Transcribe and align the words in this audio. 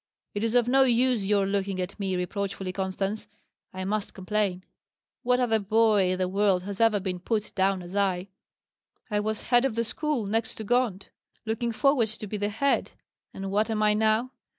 It 0.33 0.43
is 0.43 0.55
of 0.55 0.67
no 0.67 0.81
use 0.83 1.23
your 1.23 1.45
looking 1.45 1.79
at 1.79 1.99
me 1.99 2.15
reproachfully, 2.15 2.73
Constance; 2.73 3.27
I 3.71 3.85
must 3.85 4.15
complain. 4.15 4.63
What 5.21 5.39
other 5.39 5.59
boy 5.59 6.13
in 6.13 6.17
the 6.17 6.27
world 6.27 6.63
has 6.63 6.81
ever 6.81 6.99
been 6.99 7.19
put 7.19 7.53
down 7.53 7.83
as 7.83 7.95
I? 7.95 8.29
I 9.11 9.19
was 9.19 9.41
head 9.41 9.63
of 9.63 9.75
the 9.75 9.83
school, 9.83 10.25
next 10.25 10.55
to 10.55 10.63
Gaunt; 10.63 11.11
looking 11.45 11.71
forward 11.71 12.07
to 12.07 12.25
be 12.25 12.37
the 12.37 12.49
head; 12.49 12.93
and 13.31 13.51
what 13.51 13.69
am 13.69 13.83
I 13.83 13.93
now? 13.93 14.31